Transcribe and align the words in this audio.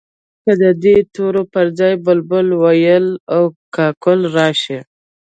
که 0.43 0.51
د 0.61 0.63
دې 0.83 0.95
تورو 1.13 1.41
پر 1.53 1.65
ځای 1.79 1.93
بلبل، 2.05 2.47
وېل 2.61 3.05
او 3.35 3.43
کاکل 3.75 4.19
راشي. 4.37 4.79